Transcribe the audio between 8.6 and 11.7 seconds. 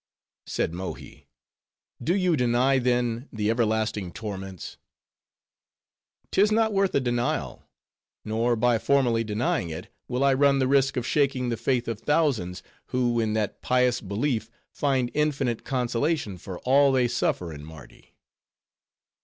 formally denying it, will I run the risk of shaking the